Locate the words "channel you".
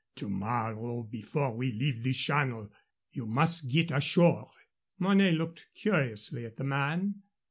2.11-3.27